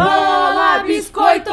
[0.00, 1.50] Fala, biscoito!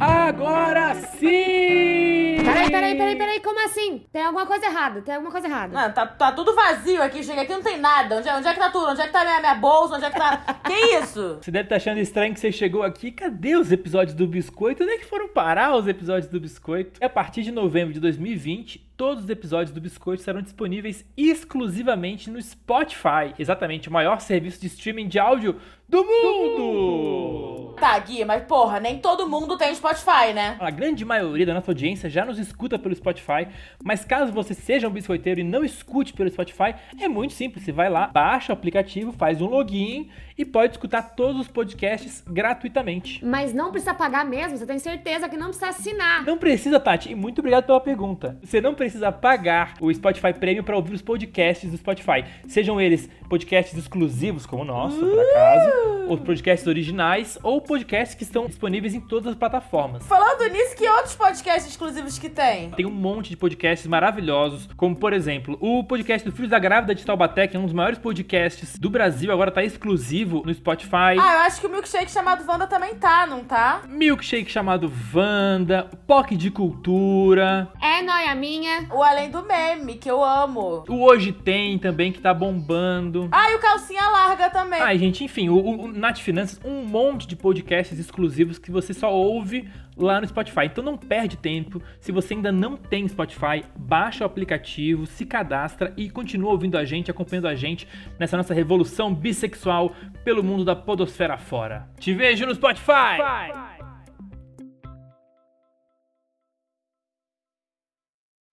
[0.00, 2.38] Agora sim!
[2.44, 4.04] Peraí, peraí, peraí, peraí, como assim?
[4.12, 5.72] Tem alguma coisa errada, tem alguma coisa errada.
[5.72, 8.16] Não, tá, tá tudo vazio aqui, chega aqui não tem nada.
[8.16, 8.88] Onde é, onde é que tá tudo?
[8.88, 9.94] Onde é que tá minha, minha bolsa?
[9.94, 10.38] Onde é que tá.
[10.64, 11.38] que isso?
[11.40, 13.12] Você deve estar achando estranho que você chegou aqui.
[13.12, 14.82] Cadê os episódios do Biscoito?
[14.82, 16.98] Onde é que foram parar os episódios do Biscoito?
[17.00, 22.38] A partir de novembro de 2020, todos os episódios do Biscoito serão disponíveis exclusivamente no
[22.42, 23.32] Spotify.
[23.38, 25.58] Exatamente, o maior serviço de streaming de áudio
[25.88, 27.74] do mundo!
[27.80, 30.56] Tá, Gui, mas porra, nem todo mundo tem Spotify, né?
[30.60, 33.48] A grande maioria da nossa audiência já nos escuta pelo Spotify,
[33.82, 37.64] mas caso você seja um biscoiteiro e não escute pelo Spotify, é muito simples.
[37.64, 42.22] Você vai lá, baixa o aplicativo, faz um login e pode escutar todos os podcasts
[42.28, 43.24] gratuitamente.
[43.24, 46.24] Mas não precisa pagar mesmo, você tem certeza que não precisa assinar.
[46.24, 48.38] Não precisa, Tati, e muito obrigado pela pergunta.
[48.42, 48.89] Você não precisa
[49.20, 52.24] pagar o Spotify Premium para ouvir os podcasts do Spotify.
[52.46, 55.70] Sejam eles podcasts exclusivos, como o nosso, por acaso,
[56.08, 60.06] ou podcasts originais, ou podcasts que estão disponíveis em todas as plataformas.
[60.06, 62.70] Falando nisso, que outros podcasts exclusivos que tem?
[62.70, 66.94] Tem um monte de podcasts maravilhosos, como por exemplo, o podcast do Filhos da Grávida
[66.94, 71.16] de Taubaté, que é um dos maiores podcasts do Brasil, agora tá exclusivo no Spotify.
[71.20, 73.82] Ah, eu acho que o milkshake chamado Wanda também tá, não tá?
[73.88, 77.68] Milkshake chamado Wanda, POC de Cultura.
[77.80, 78.79] É noia minha.
[78.90, 80.84] O Além do Meme, que eu amo.
[80.88, 83.28] O Hoje Tem também, que tá bombando.
[83.32, 84.80] Ah, e o Calcinha Larga também.
[84.80, 88.94] Ai, gente, enfim, o, o, o Nath Finanças, um monte de podcasts exclusivos que você
[88.94, 90.64] só ouve lá no Spotify.
[90.64, 91.82] Então não perde tempo.
[92.00, 96.84] Se você ainda não tem Spotify, baixa o aplicativo, se cadastra e continua ouvindo a
[96.84, 97.86] gente, acompanhando a gente
[98.18, 99.92] nessa nossa revolução bissexual
[100.24, 101.88] pelo mundo da podosfera fora.
[101.98, 103.79] Te vejo no Spotify!